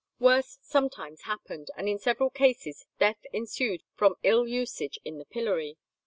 Worse 0.17 0.57
sometimes 0.63 1.21
happened, 1.25 1.69
and 1.77 1.87
in 1.87 1.99
several 1.99 2.31
cases 2.31 2.87
death 2.97 3.23
ensued 3.33 3.83
from 3.93 4.15
ill 4.23 4.47
usage 4.47 4.97
in 5.05 5.19
the 5.19 5.25
pillory. 5.25 5.77